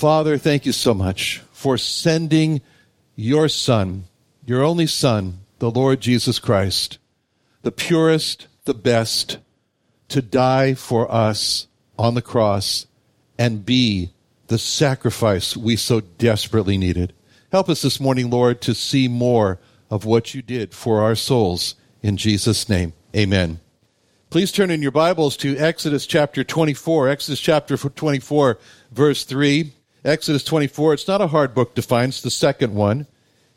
[0.00, 2.62] Father, thank you so much for sending
[3.16, 4.04] your Son,
[4.46, 6.96] your only Son, the Lord Jesus Christ
[7.60, 9.36] the purest, the best,
[10.08, 11.66] to die for us
[11.98, 12.86] on the cross
[13.38, 14.14] and be
[14.46, 17.12] the sacrifice we so desperately needed.
[17.52, 19.58] Help us this morning, Lord, to see more
[19.90, 21.74] of what you did for our souls.
[22.02, 23.60] In Jesus' name, amen.
[24.30, 27.10] Please turn in your Bibles to Exodus chapter 24.
[27.10, 28.58] Exodus chapter 24,
[28.92, 29.74] verse 3.
[30.04, 33.06] Exodus 24, it's not a hard book to find, it's the second one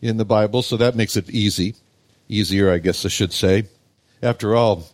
[0.01, 1.75] in the Bible, so that makes it easy.
[2.27, 3.65] Easier, I guess I should say.
[4.21, 4.87] After all,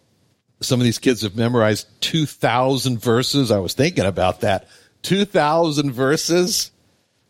[0.62, 3.52] some of these kids have memorized 2,000 verses.
[3.52, 4.68] I was thinking about that.
[5.04, 6.72] 2,000 verses?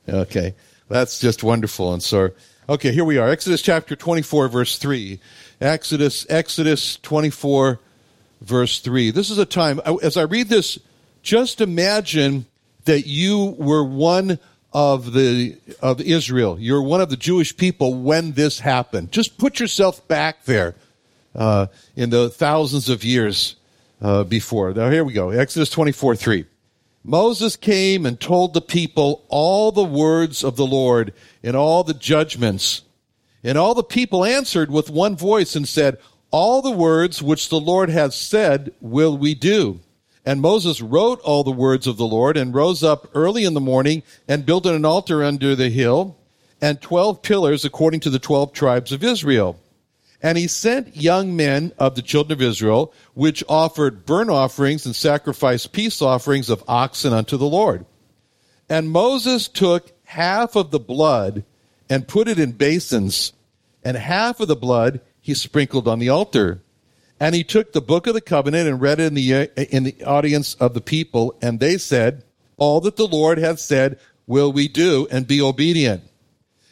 [0.08, 0.56] Okay,
[0.90, 1.94] that's just wonderful.
[1.94, 2.32] And so,
[2.68, 3.30] okay, here we are.
[3.30, 5.20] Exodus chapter 24, verse 3.
[5.62, 7.80] Exodus, Exodus 24,
[8.42, 9.12] verse 3.
[9.12, 10.80] This is a time, as I read this,
[11.22, 12.46] just imagine
[12.90, 14.40] that you were one
[14.74, 16.58] of the of Israel.
[16.60, 19.12] You're one of the Jewish people when this happened.
[19.12, 20.74] Just put yourself back there
[21.36, 23.56] uh, in the thousands of years
[24.02, 24.74] uh, before.
[24.74, 26.46] Now, here we go Exodus 24 3.
[27.04, 31.14] Moses came and told the people all the words of the Lord
[31.44, 32.82] and all the judgments.
[33.44, 36.00] And all the people answered with one voice and said,
[36.32, 39.80] All the words which the Lord has said will we do.
[40.30, 43.60] And Moses wrote all the words of the Lord and rose up early in the
[43.60, 46.18] morning and built an altar under the hill
[46.62, 49.60] and twelve pillars according to the twelve tribes of Israel.
[50.22, 54.96] And he sent young men of the children of Israel, which offered burnt offerings and
[54.96, 57.88] sacrificed peace offerings of oxen unto the Lord.
[58.70, 61.44] And Moses took half of the blood
[61.90, 63.34] and put it in basins,
[63.84, 66.62] and half of the blood he sprinkled on the altar.
[67.20, 69.84] And he took the book of the covenant and read it in the, uh, in
[69.84, 72.24] the audience of the people, and they said,
[72.58, 76.04] All that the Lord hath said will we do, and be obedient.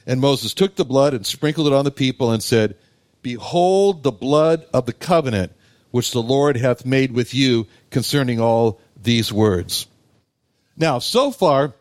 [0.05, 2.75] And Moses took the blood and sprinkled it on the people, and said,
[3.21, 5.51] Behold the blood of the covenant
[5.91, 9.87] which the Lord hath made with you concerning all these words.
[10.77, 11.73] Now, so far,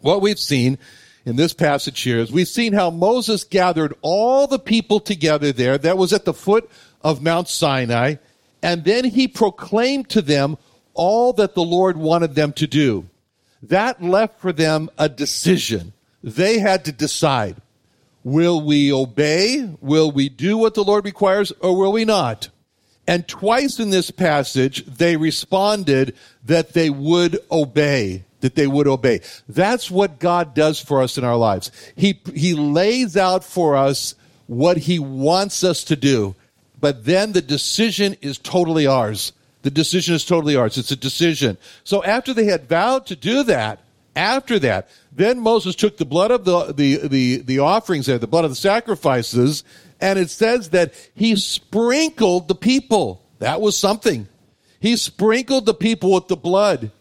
[0.00, 0.78] what we've seen
[1.24, 5.76] in this passage here is we've seen how Moses gathered all the people together there.
[5.76, 6.70] That was at the foot
[7.06, 8.16] of Mount Sinai.
[8.64, 10.58] And then he proclaimed to them
[10.92, 13.08] all that the Lord wanted them to do.
[13.62, 15.92] That left for them a decision.
[16.24, 17.62] They had to decide.
[18.24, 19.70] Will we obey?
[19.80, 22.48] Will we do what the Lord requires or will we not?
[23.06, 29.20] And twice in this passage, they responded that they would obey, that they would obey.
[29.48, 31.70] That's what God does for us in our lives.
[31.94, 34.16] He, he lays out for us
[34.48, 36.34] what he wants us to do,
[36.86, 39.32] but then the decision is totally ours.
[39.62, 40.78] The decision is totally ours.
[40.78, 41.58] It's a decision.
[41.82, 43.80] So after they had vowed to do that,
[44.14, 48.28] after that, then Moses took the blood of the, the, the, the offerings there, the
[48.28, 49.64] blood of the sacrifices,
[50.00, 53.20] and it says that he sprinkled the people.
[53.40, 54.28] That was something.
[54.78, 56.92] He sprinkled the people with the blood.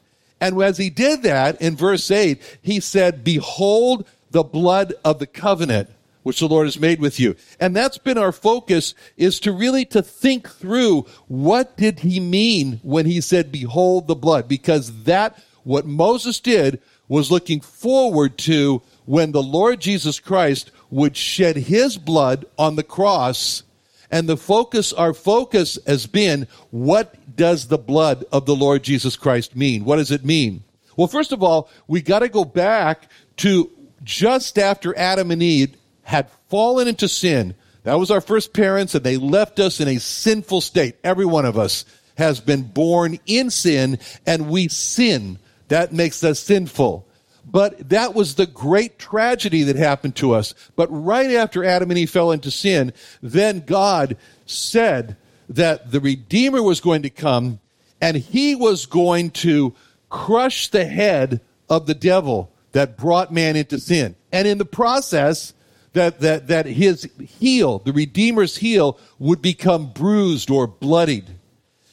[0.41, 5.27] And as he did that, in verse 8, he said, Behold the blood of the
[5.27, 5.91] covenant
[6.25, 7.35] which the Lord has made with you.
[7.59, 12.79] And that's been our focus is to really to think through what did he mean
[12.81, 14.47] when he said, behold the blood?
[14.47, 21.15] Because that, what Moses did was looking forward to when the Lord Jesus Christ would
[21.15, 23.61] shed his blood on the cross.
[24.09, 29.15] And the focus, our focus has been, what does the blood of the Lord Jesus
[29.15, 29.85] Christ mean?
[29.85, 30.63] What does it mean?
[30.97, 33.69] Well, first of all, we got to go back to
[34.03, 35.75] just after Adam and Eve
[36.05, 37.55] had fallen into sin.
[37.83, 40.95] That was our first parents, and they left us in a sinful state.
[41.03, 41.83] Every one of us
[42.17, 45.37] has been born in sin, and we sin
[45.67, 47.05] that makes us sinful.
[47.45, 50.53] But that was the great tragedy that happened to us.
[50.75, 55.17] But right after Adam and Eve fell into sin, then God said
[55.49, 57.59] that the Redeemer was going to come
[58.01, 59.75] and he was going to
[60.09, 64.15] crush the head of the devil that brought man into sin.
[64.31, 65.53] And in the process,
[65.95, 67.09] that, that, that his
[67.39, 71.25] heel, the Redeemer's heel, would become bruised or bloodied.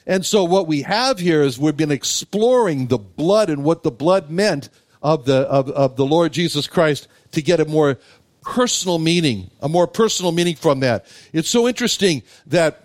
[0.07, 3.91] And so what we have here is we've been exploring the blood and what the
[3.91, 4.69] blood meant
[5.03, 7.99] of the, of, of the Lord Jesus Christ to get a more
[8.43, 11.07] personal meaning, a more personal meaning from that.
[11.33, 12.85] It's so interesting that,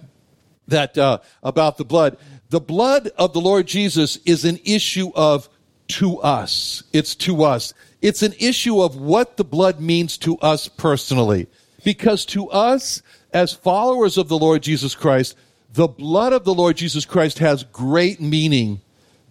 [0.67, 2.17] that, uh, about the blood.
[2.49, 5.49] The blood of the Lord Jesus is an issue of
[5.87, 6.83] to us.
[6.93, 7.73] It's to us.
[8.01, 11.47] It's an issue of what the blood means to us personally.
[11.83, 13.01] Because to us,
[13.33, 15.35] as followers of the Lord Jesus Christ,
[15.73, 18.81] the blood of the Lord Jesus Christ has great meaning.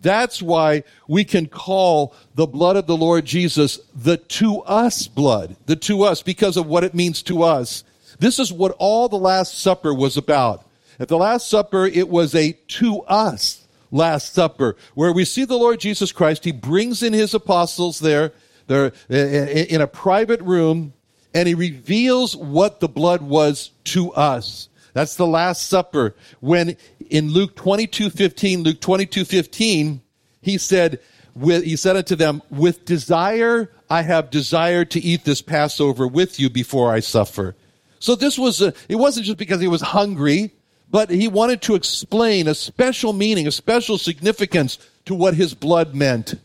[0.02, 5.56] That's why we can call the blood of the Lord Jesus the to us blood,
[5.66, 7.82] the to us, because of what it means to us.
[8.18, 10.64] This is what all the Last Supper was about.
[10.98, 15.58] At the Last Supper, it was a to us Last Supper, where we see the
[15.58, 16.44] Lord Jesus Christ.
[16.44, 18.32] He brings in his apostles there,
[18.66, 20.92] they're uh, uh, in a private room,
[21.34, 24.68] and he reveals what the blood was to us.
[24.92, 26.14] That's the Last Supper.
[26.40, 26.76] When
[27.10, 30.00] in Luke 22, 15, Luke 22, 15,
[30.40, 31.00] he said,
[31.34, 36.40] with, he said unto them, with desire, I have desired to eat this Passover with
[36.40, 37.54] you before I suffer.
[37.98, 40.52] So this was, a, it wasn't just because he was hungry,
[40.90, 45.94] but he wanted to explain a special meaning, a special significance to what his blood
[45.94, 46.36] meant.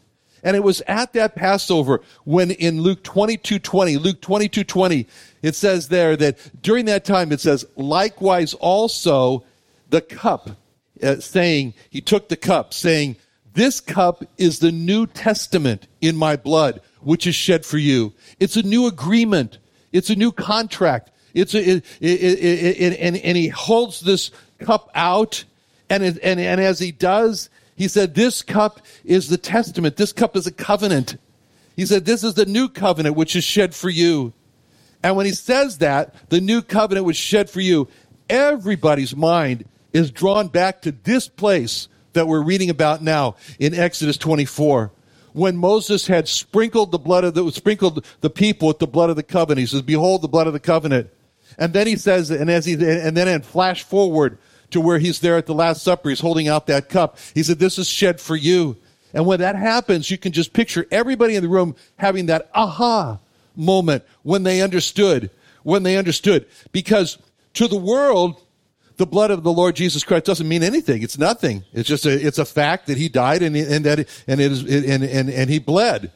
[0.44, 5.08] And it was at that Passover when in Luke 22, 20, Luke 22, 20,
[5.42, 9.44] it says there that during that time, it says, likewise also
[9.90, 10.52] the cup,
[11.04, 13.18] uh, saying, he took the cup, saying,
[13.54, 18.14] this cup is the New Testament in my blood, which is shed for you.
[18.40, 19.58] It's a new agreement.
[19.92, 21.12] It's a new contract.
[21.34, 25.44] It's a, it, it, it, and, and he holds this cup out,
[25.90, 29.98] and, and, and as he does, he said, This cup is the testament.
[29.98, 31.18] This cup is a covenant.
[31.76, 34.34] He said, This is the new covenant which is shed for you.
[35.04, 37.88] And when he says that, the new covenant was shed for you,
[38.30, 44.18] everybody's mind is drawn back to this place that we're reading about now in Exodus
[44.18, 44.92] 24.
[45.34, 49.16] When Moses had sprinkled the blood of the sprinkled the people with the blood of
[49.16, 51.10] the covenant, he says, Behold the blood of the covenant.
[51.58, 54.38] And then he says, and as he and then in flash forward
[54.72, 57.18] to where he's there at the Last Supper, he's holding out that cup.
[57.34, 58.78] He said, This is shed for you.
[59.14, 63.20] And when that happens, you can just picture everybody in the room having that aha
[63.56, 65.30] moment when they understood,
[65.64, 66.46] when they understood.
[66.72, 67.18] Because
[67.56, 68.42] to the world,
[68.98, 71.02] the blood of the Lord Jesus Christ doesn't mean anything.
[71.02, 71.66] It's nothing.
[71.74, 74.62] It's just a, it's a fact that he died and, and that, and it is,
[74.62, 76.12] and, and, and he bled.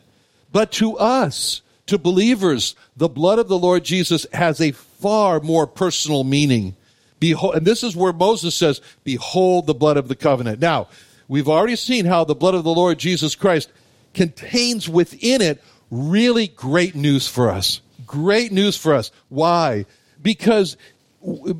[0.51, 5.67] But to us, to believers, the blood of the Lord Jesus has a far more
[5.67, 6.75] personal meaning.
[7.19, 10.59] Behold, and this is where Moses says, behold the blood of the covenant.
[10.59, 10.89] Now,
[11.27, 13.71] we've already seen how the blood of the Lord Jesus Christ
[14.13, 17.81] contains within it really great news for us.
[18.05, 19.11] Great news for us.
[19.29, 19.85] Why?
[20.21, 20.77] Because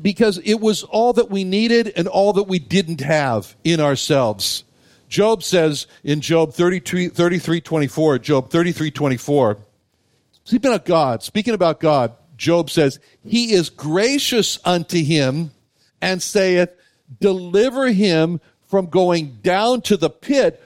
[0.00, 4.62] because it was all that we needed and all that we didn't have in ourselves.
[5.08, 9.58] Job says in Job 33, 33 24, Job 33 24,
[10.44, 15.50] speaking about God, speaking about God, Job says, He is gracious unto him
[16.00, 16.70] and saith,
[17.20, 20.62] Deliver him from going down to the pit.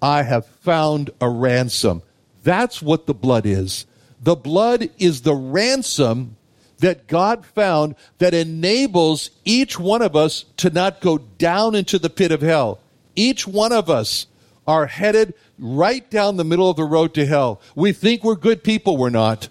[0.00, 2.02] I have found a ransom.
[2.42, 3.86] That's what the blood is.
[4.20, 6.36] The blood is the ransom
[6.78, 12.10] that God found that enables each one of us to not go down into the
[12.10, 12.80] pit of hell.
[13.16, 14.26] Each one of us
[14.66, 17.60] are headed right down the middle of the road to hell.
[17.74, 19.48] We think we're good people, we're not.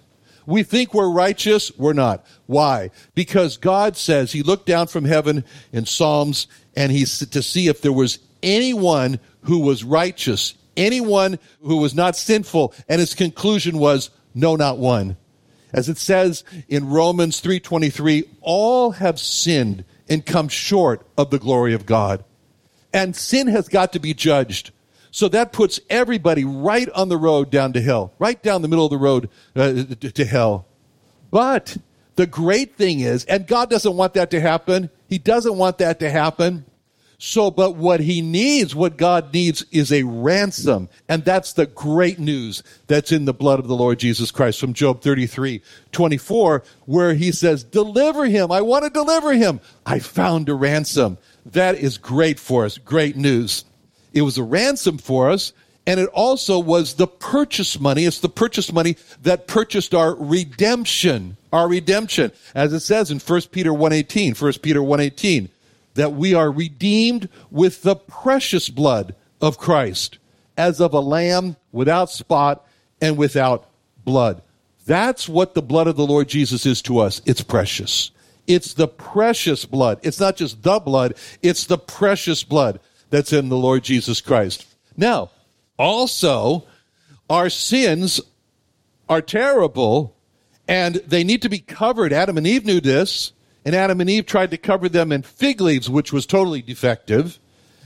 [0.48, 2.24] We think we're righteous, we're not.
[2.46, 2.90] Why?
[3.14, 7.82] Because God says He looked down from heaven in Psalms and He's to see if
[7.82, 14.08] there was anyone who was righteous, anyone who was not sinful, and His conclusion was,
[14.34, 15.18] no, not one.
[15.74, 21.74] As it says in Romans 3:23, all have sinned and come short of the glory
[21.74, 22.24] of God.
[22.90, 24.70] And sin has got to be judged.
[25.18, 28.84] So that puts everybody right on the road down to hell, right down the middle
[28.84, 29.82] of the road uh,
[30.14, 30.68] to hell.
[31.32, 31.76] But
[32.14, 34.90] the great thing is, and God doesn't want that to happen.
[35.08, 36.66] He doesn't want that to happen.
[37.18, 40.88] So, but what he needs, what God needs is a ransom.
[41.08, 44.72] And that's the great news that's in the blood of the Lord Jesus Christ from
[44.72, 45.60] Job 33,
[45.90, 48.52] 24, where he says, deliver him.
[48.52, 49.58] I want to deliver him.
[49.84, 51.18] I found a ransom.
[51.44, 52.78] That is great for us.
[52.78, 53.64] Great news.
[54.12, 55.52] It was a ransom for us,
[55.86, 58.04] and it also was the purchase money.
[58.04, 62.32] It's the purchase money that purchased our redemption, our redemption.
[62.54, 65.48] As it says in 1 Peter 1.18, 1 Peter 1.18,
[65.94, 70.18] that we are redeemed with the precious blood of Christ,
[70.56, 72.66] as of a lamb without spot
[73.00, 73.68] and without
[74.04, 74.42] blood.
[74.86, 77.20] That's what the blood of the Lord Jesus is to us.
[77.26, 78.10] It's precious.
[78.46, 80.00] It's the precious blood.
[80.02, 84.66] It's not just the blood, it's the precious blood that's in the Lord Jesus Christ.
[84.96, 85.30] Now,
[85.78, 86.66] also,
[87.30, 88.20] our sins
[89.08, 90.14] are terrible
[90.66, 92.12] and they need to be covered.
[92.12, 93.32] Adam and Eve knew this,
[93.64, 97.38] and Adam and Eve tried to cover them in fig leaves, which was totally defective,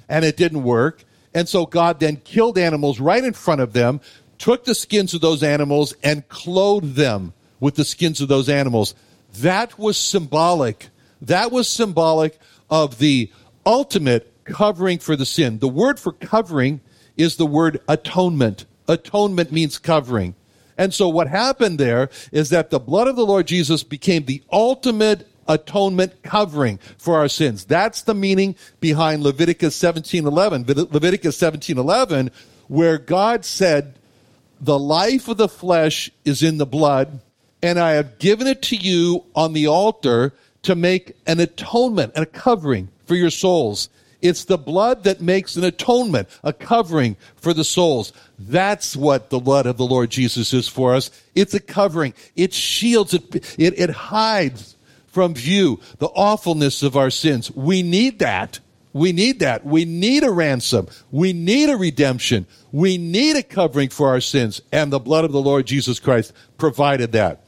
[0.08, 1.04] and it didn't work.
[1.32, 4.00] And so God then killed animals right in front of them,
[4.36, 8.94] took the skins of those animals, and clothed them with the skins of those animals.
[9.38, 10.88] That was symbolic.
[11.22, 12.38] That was symbolic
[12.68, 13.30] of the
[13.64, 15.58] ultimate covering for the sin.
[15.58, 16.80] The word for covering
[17.16, 18.64] is the word atonement.
[18.88, 20.34] Atonement means covering.
[20.78, 24.42] And so what happened there is that the blood of the Lord Jesus became the
[24.50, 27.64] ultimate atonement covering for our sins.
[27.64, 30.64] That's the meaning behind Leviticus 17:11.
[30.66, 32.30] Leviticus 17:11
[32.68, 33.94] where God said,
[34.60, 37.20] "The life of the flesh is in the blood,
[37.62, 40.32] and I have given it to you on the altar
[40.62, 43.88] to make an atonement and a covering for your souls."
[44.22, 48.12] It's the blood that makes an atonement, a covering for the souls.
[48.38, 51.10] That's what the blood of the Lord Jesus is for us.
[51.34, 52.14] It's a covering.
[52.36, 54.76] It shields, it, it, it hides
[55.08, 57.50] from view the awfulness of our sins.
[57.50, 58.60] We need that.
[58.92, 59.64] We need that.
[59.64, 60.86] We need a ransom.
[61.10, 62.46] We need a redemption.
[62.70, 64.62] We need a covering for our sins.
[64.70, 67.44] And the blood of the Lord Jesus Christ provided that.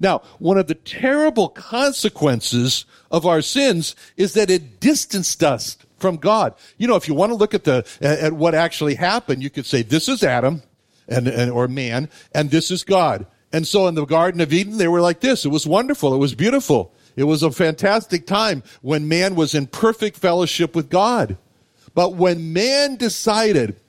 [0.00, 6.16] Now, one of the terrible consequences of our sins is that it distanced us from
[6.16, 6.54] God.
[6.76, 9.66] You know, if you want to look at the at what actually happened, you could
[9.66, 10.62] say this is Adam
[11.08, 13.26] and, and or man, and this is God.
[13.52, 15.44] And so in the Garden of Eden, they were like this.
[15.44, 16.14] It was wonderful.
[16.14, 16.92] It was beautiful.
[17.16, 21.36] It was a fantastic time when man was in perfect fellowship with God.
[21.94, 23.80] But when man decided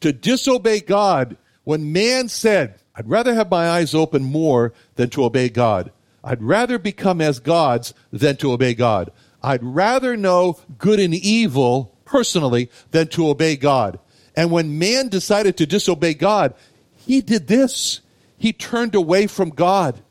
[0.00, 5.24] to disobey God, when man said, I'd rather have my eyes open more than to
[5.24, 5.92] obey God.
[6.24, 9.12] I'd rather become as gods than to obey God.
[9.46, 14.00] I'd rather know good and evil personally than to obey God.
[14.34, 16.52] And when man decided to disobey God,
[16.96, 18.00] he did this.
[18.36, 20.02] He turned away from God.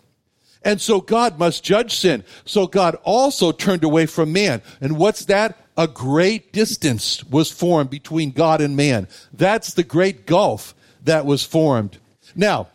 [0.64, 2.24] And so God must judge sin.
[2.46, 4.62] So God also turned away from man.
[4.80, 5.60] And what's that?
[5.78, 9.10] A great distance was formed between God and man.
[9.34, 10.74] That's the great gulf
[11.04, 12.00] that was formed.
[12.38, 12.70] Now,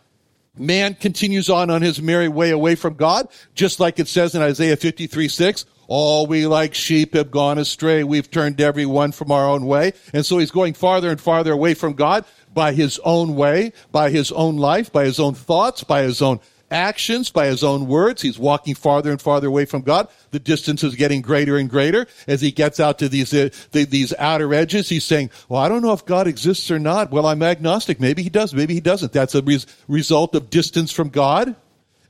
[0.55, 4.43] man continues on on his merry way away from God, just like it says in
[4.43, 5.65] Isaiah 53 6.
[5.93, 8.05] All we like sheep have gone astray.
[8.05, 9.91] We've turned every one from our own way.
[10.13, 14.09] And so he's going farther and farther away from God by his own way, by
[14.09, 16.39] his own life, by his own thoughts, by his own
[16.71, 18.21] actions, by his own words.
[18.21, 20.07] He's walking farther and farther away from God.
[20.29, 23.83] The distance is getting greater and greater as he gets out to these uh, the,
[23.83, 24.87] these outer edges.
[24.87, 27.11] He's saying, "Well, I don't know if God exists or not.
[27.11, 27.99] Well, I'm agnostic.
[27.99, 28.53] Maybe he does.
[28.53, 29.11] Maybe he doesn't.
[29.11, 31.53] That's a res- result of distance from God,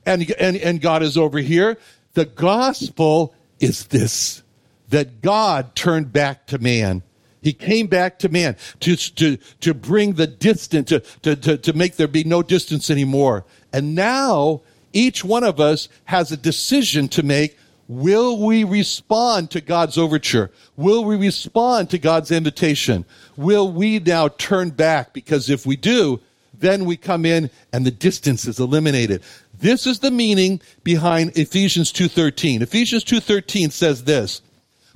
[0.06, 1.78] and and and God is over here.
[2.14, 4.42] The gospel is this
[4.90, 7.02] that God turned back to man.
[7.40, 11.72] He came back to man to, to, to bring the distance, to, to, to, to
[11.72, 13.46] make there be no distance anymore.
[13.72, 14.60] And now
[14.92, 17.56] each one of us has a decision to make.
[17.88, 20.50] Will we respond to God's overture?
[20.76, 23.04] Will we respond to God's invitation?
[23.36, 25.12] Will we now turn back?
[25.12, 26.20] Because if we do,
[26.54, 29.22] then we come in and the distance is eliminated.
[29.62, 32.62] This is the meaning behind Ephesians 2:13.
[32.62, 34.42] Ephesians 2:13 says this,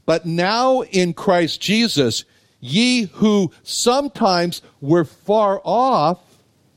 [0.05, 2.25] "But now in Christ Jesus,
[2.59, 6.19] ye who sometimes were far off,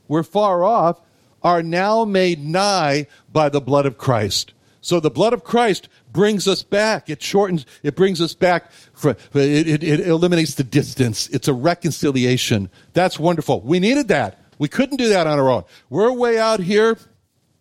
[0.06, 1.00] were far off,
[1.42, 6.46] are now made nigh by the blood of Christ." So the blood of Christ brings
[6.46, 7.10] us back.
[7.10, 8.70] It shortens, it brings us back.
[8.94, 11.28] For, it, it, it eliminates the distance.
[11.32, 12.70] It's a reconciliation.
[12.92, 13.62] That's wonderful.
[13.62, 14.38] We needed that.
[14.60, 15.64] We couldn't do that on our own.
[15.88, 16.96] We're way out here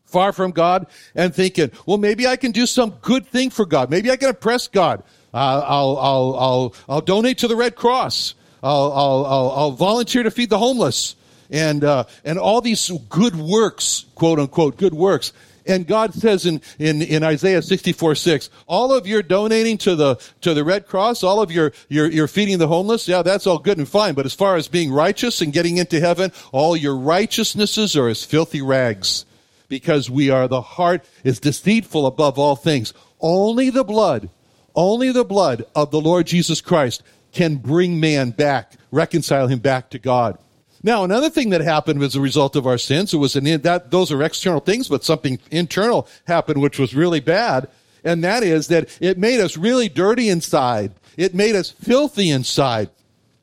[0.10, 3.90] far from God and thinking, well, maybe I can do some good thing for God.
[3.90, 5.04] Maybe I can impress God.
[5.34, 8.36] Uh, I'll, I'll, I'll, I'll donate to the Red Cross.
[8.64, 11.16] I'll, I'll, I'll, I'll volunteer to feed the homeless
[11.50, 15.34] and, uh, and all these good works, quote unquote, good works.
[15.66, 20.16] And God says in, in, in Isaiah 64, 6, all of your donating to the,
[20.42, 23.60] to the Red Cross, all of your, your, your feeding the homeless, yeah, that's all
[23.60, 24.16] good and fine.
[24.16, 28.26] But as far as being righteous and getting into heaven, all your righteousnesses are as
[28.26, 29.26] filthy rags
[29.70, 32.94] because we are the heart is deceitful above all things.
[33.22, 34.30] Only the blood,
[34.76, 39.90] only the blood of the Lord Jesus Christ can bring man back, reconcile him back
[39.92, 40.38] to God.
[40.82, 43.92] Now, another thing that happened as a result of our sins, it was an that
[43.92, 47.68] those are external things, but something internal happened which was really bad,
[48.04, 50.94] and that is that it made us really dirty inside.
[51.18, 52.90] It made us filthy inside.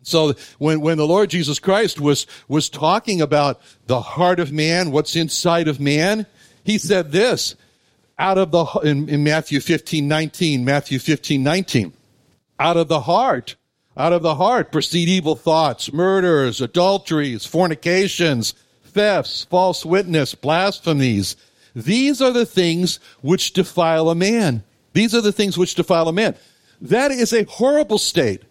[0.06, 4.92] So when, when the Lord Jesus Christ was, was talking about the heart of man,
[4.92, 6.26] what's inside of man,
[6.62, 7.56] he said this
[8.16, 11.92] out of the, in, in Matthew 15, 19, Matthew 15, 19,
[12.60, 13.56] out of the heart,
[13.96, 21.34] out of the heart proceed evil thoughts, murders, adulteries, fornications, thefts, false witness, blasphemies.
[21.74, 24.62] These are the things which defile a man.
[24.92, 26.36] These are the things which defile a man.
[26.80, 28.42] That is a horrible state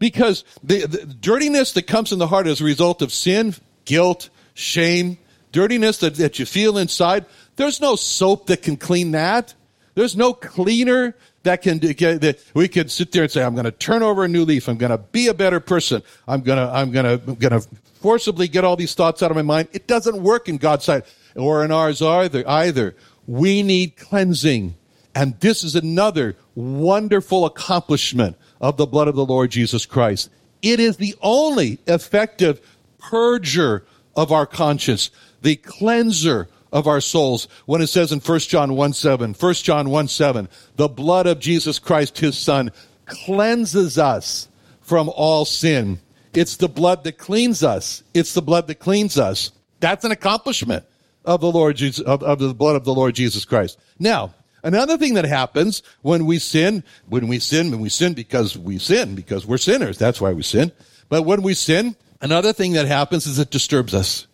[0.00, 3.54] because the, the, dirtiness that comes in the heart as a result of sin,
[3.84, 5.18] guilt, shame,
[5.52, 9.54] dirtiness that, that you feel inside, there's no soap that can clean that.
[9.94, 13.70] There's no cleaner that can that we can sit there and say, I'm going to
[13.70, 14.68] turn over a new leaf.
[14.68, 16.02] I'm going to be a better person.
[16.26, 17.68] I'm going to, I'm going to, I'm going to
[18.00, 19.68] forcibly get all these thoughts out of my mind.
[19.72, 21.04] It doesn't work in God's sight
[21.36, 22.96] or in ours either, either.
[23.26, 24.76] We need cleansing.
[25.14, 30.30] And this is another wonderful accomplishment of the blood of the Lord Jesus Christ.
[30.62, 32.60] It is the only effective
[32.98, 33.82] purger
[34.14, 35.10] of our conscience,
[35.42, 37.48] the cleanser of our souls.
[37.66, 41.40] When it says in 1 John 1 7, 1 John 1 7, the blood of
[41.40, 42.70] Jesus Christ, his son,
[43.06, 44.48] cleanses us
[44.80, 46.00] from all sin.
[46.34, 48.02] It's the blood that cleans us.
[48.14, 49.50] It's the blood that cleans us.
[49.80, 50.84] That's an accomplishment
[51.24, 53.78] of the Lord Jesus, of, of the blood of the Lord Jesus Christ.
[53.98, 58.56] Now, Another thing that happens when we sin, when we sin, when we sin because
[58.58, 59.98] we sin, because we're sinners.
[59.98, 60.72] That's why we sin.
[61.08, 64.26] But when we sin, another thing that happens is it disturbs us.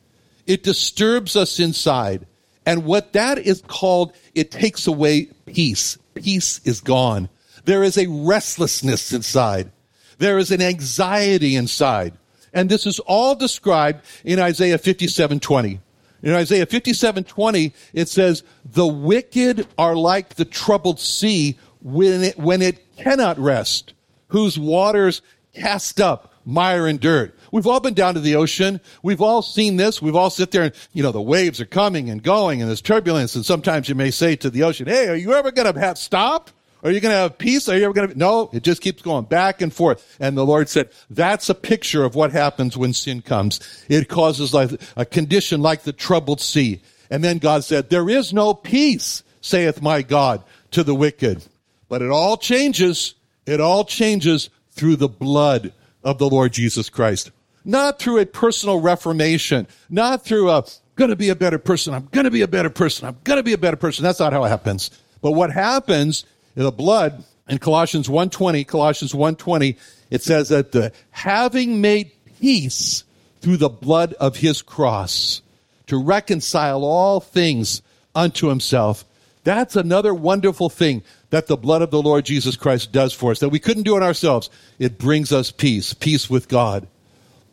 [0.47, 2.26] It disturbs us inside.
[2.64, 5.99] And what that is called, it takes away peace.
[6.14, 7.28] Peace is gone.
[7.64, 9.71] There is a restlessness inside.
[10.18, 12.14] There is an anxiety inside.
[12.52, 15.80] And this is all described in Isaiah 57 20.
[16.23, 22.38] In Isaiah 57 20, it says, The wicked are like the troubled sea when it,
[22.38, 23.94] when it cannot rest,
[24.29, 27.37] whose waters cast up mire and dirt.
[27.52, 28.81] We've all been down to the ocean.
[29.02, 30.00] We've all seen this.
[30.00, 32.81] We've all sit there and, you know, the waves are coming and going and there's
[32.81, 33.35] turbulence.
[33.35, 35.98] And sometimes you may say to the ocean, Hey, are you ever going to have
[35.98, 36.50] stop?
[36.87, 37.68] Are you going to have peace?
[37.68, 38.16] Are you ever going to?
[38.16, 40.16] No, it just keeps going back and forth.
[40.20, 43.85] And the Lord said, that's a picture of what happens when sin comes.
[43.88, 46.81] It causes like a condition like the troubled sea.
[47.11, 51.44] And then God said, there is no peace, saith my God, to the wicked.
[51.88, 53.14] But it all changes.
[53.46, 55.72] It all changes through the blood
[56.05, 57.33] of the Lord Jesus Christ.
[57.64, 62.31] Not through a personal reformation, not through a, gonna be a better person, I'm gonna
[62.31, 64.05] be a better person, I'm gonna be a better person.
[64.05, 64.92] That's not how it happens.
[65.20, 66.25] But what happens
[66.64, 69.77] the blood in Colossians 1:20, Colossians 1:20,
[70.11, 73.05] it says that the having made peace
[73.40, 75.42] through the blood of his cross
[75.87, 77.83] to reconcile all things
[78.14, 79.05] unto himself.
[79.45, 83.38] That's another wonderful thing that the blood of the Lord Jesus Christ does for us
[83.38, 84.51] that we couldn't do it ourselves.
[84.79, 86.88] It brings us peace, peace with God.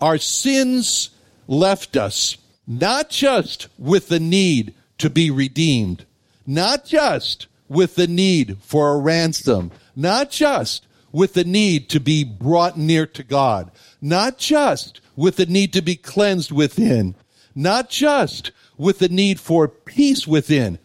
[0.02, 1.12] Our sins
[1.48, 6.06] left us not just with the need to be redeemed,
[6.48, 12.24] not just with the need for a ransom, not just with the need to be
[12.24, 17.16] brought near to God, not just with the need to be cleansed within,
[17.56, 20.80] not just with the need for peace within,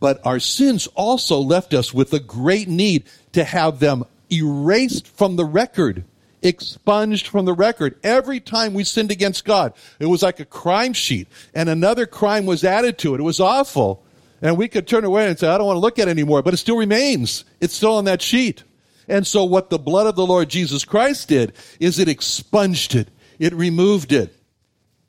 [0.00, 5.36] but our sins also left us with a great need to have them erased from
[5.36, 6.04] the record,
[6.42, 7.98] expunged from the record.
[8.02, 12.46] Every time we sinned against God, it was like a crime sheet and another crime
[12.46, 13.20] was added to it.
[13.20, 14.02] It was awful.
[14.46, 16.40] And we could turn away and say, I don't want to look at it anymore,
[16.40, 17.44] but it still remains.
[17.60, 18.62] It's still on that sheet.
[19.08, 23.08] And so what the blood of the Lord Jesus Christ did is it expunged it.
[23.40, 24.36] It removed it.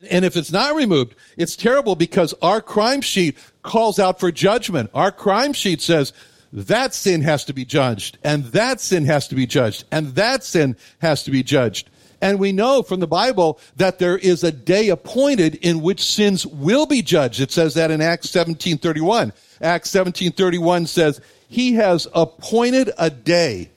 [0.09, 4.89] And if it's not removed, it's terrible because our crime sheet calls out for judgment.
[4.95, 6.13] Our crime sheet says
[6.51, 10.43] that sin has to be judged and that sin has to be judged and that
[10.43, 11.91] sin has to be judged.
[12.21, 16.45] And we know from the Bible that there is a day appointed in which sins
[16.47, 17.39] will be judged.
[17.39, 19.33] It says that in Acts 17:31.
[19.61, 23.69] Acts 17:31 says, "He has appointed a day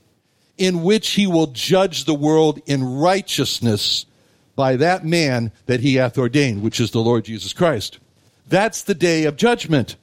[0.57, 4.07] in which he will judge the world in righteousness
[4.57, 7.98] by that man that he hath ordained, which is the Lord Jesus Christ."
[8.48, 9.96] That's the day of judgment.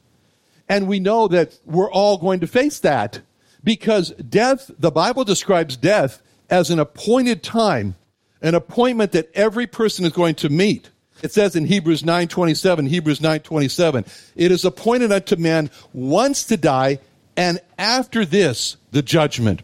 [0.69, 3.21] And we know that we're all going to face that
[3.63, 7.95] because death, the Bible describes death as an appointed time
[8.41, 10.89] an appointment that every person is going to meet.
[11.23, 16.99] It says in Hebrews 9:27, Hebrews 9:27, it is appointed unto man once to die
[17.35, 19.61] and after this the judgment.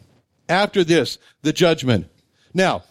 [0.50, 2.08] After this the judgment.
[2.54, 2.84] Now,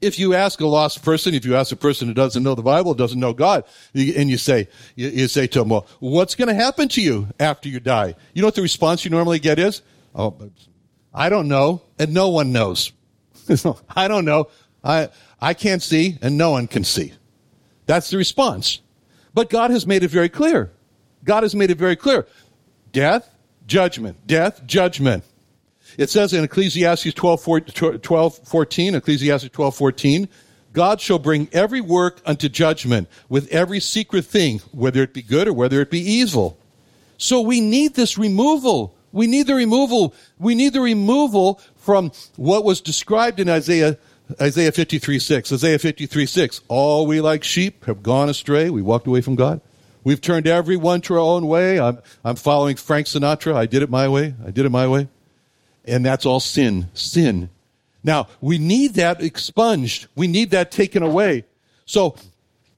[0.00, 2.62] if you ask a lost person, if you ask a person who doesn't know the
[2.62, 6.54] Bible, doesn't know God, and you say, you, say to them, well, what's going to
[6.54, 8.14] happen to you after you die?
[8.34, 9.82] You know what the response you normally get is?
[10.14, 10.50] Oh,
[11.12, 12.92] I don't know, and no one knows.
[13.96, 14.48] I don't know.
[14.84, 15.08] I,
[15.40, 17.14] I can't see, and no one can see.
[17.86, 18.80] That's the response.
[19.32, 20.70] But God has made it very clear.
[21.24, 22.26] God has made it very clear.
[22.92, 23.34] Death,
[23.66, 24.26] judgment.
[24.26, 25.24] Death, judgment.
[25.96, 30.28] It says in Ecclesiastes 12, 12 14, Ecclesiastes 12, 14,
[30.72, 35.48] God shall bring every work unto judgment with every secret thing, whether it be good
[35.48, 36.58] or whether it be evil.
[37.16, 38.94] So we need this removal.
[39.12, 40.14] We need the removal.
[40.38, 43.98] We need the removal from what was described in Isaiah
[44.40, 45.52] Isaiah 53 6.
[45.52, 46.60] Isaiah 53 6.
[46.68, 48.70] All we like sheep have gone astray.
[48.70, 49.60] We walked away from God.
[50.02, 51.80] We've turned everyone to our own way.
[51.80, 53.54] I'm, I'm following Frank Sinatra.
[53.54, 54.34] I did it my way.
[54.46, 55.08] I did it my way.
[55.84, 56.88] And that's all sin.
[56.94, 57.50] Sin.
[58.02, 60.08] Now, we need that expunged.
[60.14, 61.44] We need that taken away.
[61.86, 62.16] So,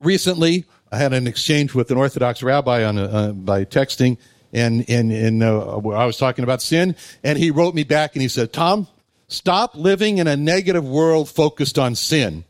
[0.00, 4.18] recently, I had an exchange with an Orthodox rabbi on uh, by texting,
[4.52, 8.22] and, and, and uh, I was talking about sin, and he wrote me back and
[8.22, 8.86] he said, Tom,
[9.28, 12.44] stop living in a negative world focused on sin.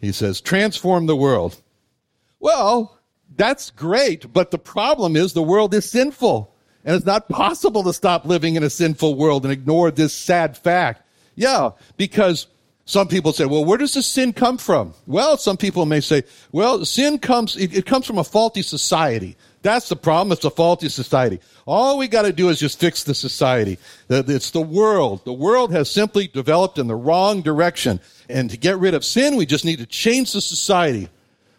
[0.00, 1.60] He says, transform the world.
[2.40, 2.98] Well,
[3.36, 6.54] that's great, but the problem is the world is sinful.
[6.84, 10.56] And it's not possible to stop living in a sinful world and ignore this sad
[10.56, 11.02] fact.
[11.34, 12.46] Yeah, because
[12.84, 14.94] some people say, well, where does the sin come from?
[15.06, 19.36] Well, some people may say, well, sin comes, it, it comes from a faulty society.
[19.62, 20.32] That's the problem.
[20.32, 21.40] It's a faulty society.
[21.66, 23.78] All we got to do is just fix the society.
[24.08, 25.24] It's the world.
[25.24, 28.00] The world has simply developed in the wrong direction.
[28.28, 31.08] And to get rid of sin, we just need to change the society.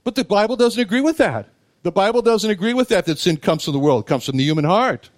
[0.03, 1.49] But the Bible doesn't agree with that.
[1.83, 4.37] The Bible doesn't agree with that, that sin comes from the world, it comes from
[4.37, 5.09] the human heart.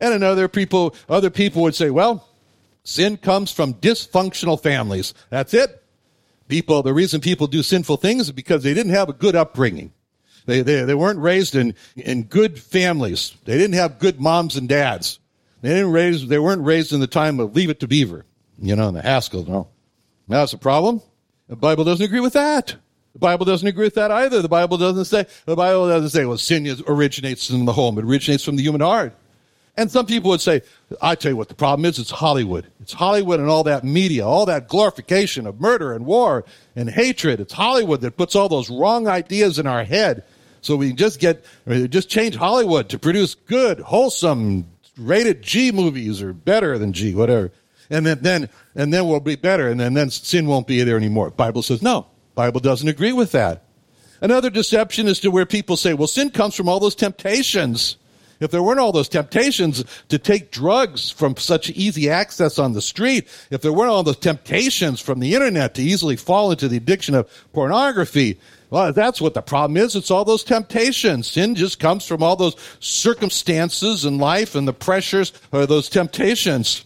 [0.00, 2.26] And another people, other people would say, well,
[2.82, 5.12] sin comes from dysfunctional families.
[5.28, 5.82] That's it.
[6.48, 9.92] People, the reason people do sinful things is because they didn't have a good upbringing.
[10.48, 13.36] They, they, they weren't raised in, in good families.
[13.44, 15.18] They didn't have good moms and dads.
[15.60, 18.24] They didn't raise, they weren't raised in the time of Leave It to Beaver,
[18.58, 19.68] you know, the Haskell, no.
[20.26, 21.02] That's a problem.
[21.48, 22.76] The Bible doesn't agree with that.
[23.12, 24.40] The Bible doesn't agree with that either.
[24.40, 27.98] The Bible doesn't say, the Bible doesn't say, well, sin originates in the home.
[27.98, 29.12] It originates from the human heart.
[29.76, 30.62] And some people would say,
[31.02, 32.68] I tell you what the problem is, it's Hollywood.
[32.80, 37.38] It's Hollywood and all that media, all that glorification of murder and war and hatred.
[37.38, 40.24] It's Hollywood that puts all those wrong ideas in our head.
[40.60, 44.66] So we just get, just change Hollywood to produce good, wholesome,
[44.96, 47.52] rated G movies or better than G, whatever.
[47.90, 49.68] And then, then, and then we'll be better.
[49.68, 51.30] And then, then sin won't be there anymore.
[51.30, 52.06] Bible says no.
[52.34, 53.64] Bible doesn't agree with that.
[54.20, 57.96] Another deception is to where people say, well, sin comes from all those temptations.
[58.40, 62.82] If there weren't all those temptations to take drugs from such easy access on the
[62.82, 66.76] street, if there weren't all those temptations from the internet to easily fall into the
[66.76, 68.38] addiction of pornography,
[68.70, 69.96] well, that's what the problem is.
[69.96, 71.26] It's all those temptations.
[71.26, 76.84] Sin just comes from all those circumstances in life and the pressures or those temptations.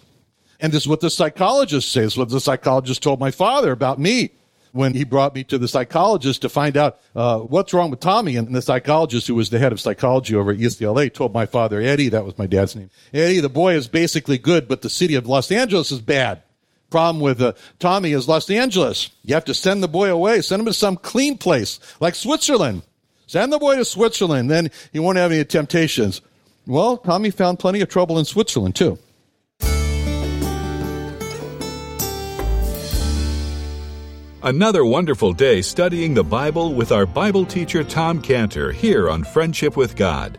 [0.60, 4.30] And this is what the psychologist says, what the psychologist told my father about me
[4.70, 8.36] when he brought me to the psychologist to find out uh, what's wrong with Tommy.
[8.36, 11.80] And the psychologist, who was the head of psychology over at UCLA, told my father,
[11.80, 15.14] Eddie, that was my dad's name, Eddie, the boy is basically good, but the city
[15.14, 16.42] of Los Angeles is bad.
[16.92, 19.10] Problem with uh, Tommy is Los Angeles.
[19.24, 22.82] You have to send the boy away, send him to some clean place like Switzerland.
[23.26, 26.20] Send the boy to Switzerland, then he won't have any temptations.
[26.66, 28.98] Well, Tommy found plenty of trouble in Switzerland too.
[34.42, 39.78] Another wonderful day studying the Bible with our Bible teacher Tom Cantor here on Friendship
[39.78, 40.38] with God.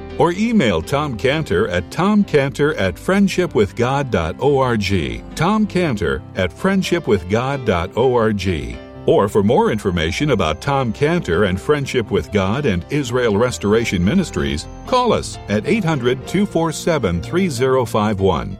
[0.21, 5.35] Or email Tom Cantor at tomcantor at friendshipwithgod.org.
[5.35, 8.77] Tom Cantor at friendshipwithgod.org.
[9.07, 14.67] Or for more information about Tom Cantor and Friendship with God and Israel Restoration Ministries,
[14.85, 18.59] call us at 800 247 3051.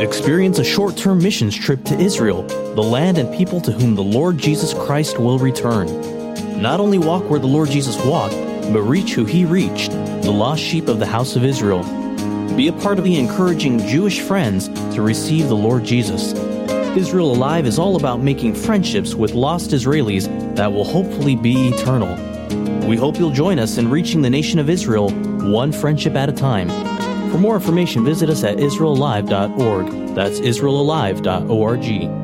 [0.00, 4.02] Experience a short term missions trip to Israel, the land and people to whom the
[4.02, 5.86] Lord Jesus Christ will return.
[6.62, 10.62] Not only walk where the Lord Jesus walked, but reach who he reached, the lost
[10.62, 11.82] sheep of the house of Israel.
[12.56, 16.32] Be a part of the encouraging Jewish friends to receive the Lord Jesus.
[16.96, 22.14] Israel Alive is all about making friendships with lost Israelis that will hopefully be eternal.
[22.86, 26.32] We hope you'll join us in reaching the nation of Israel one friendship at a
[26.32, 26.68] time.
[27.30, 30.14] For more information, visit us at IsraelAlive.org.
[30.14, 32.23] That's IsraelAlive.org.